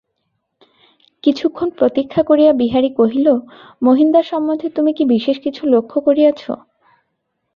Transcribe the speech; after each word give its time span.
কিছুক্ষণ 1.23 1.67
প্রতীক্ষা 1.69 2.21
করিয়া 2.23 2.51
বিহারী 2.53 2.89
কহিল, 2.95 3.27
মহিনদার 3.81 4.23
সম্বন্ধে 4.23 4.67
তুমি 4.69 4.91
কি 4.93 5.03
বিশেষ 5.05 5.37
কিছু 5.39 5.61
লক্ষ্য 5.67 5.97
করিয়াছ। 6.01 6.41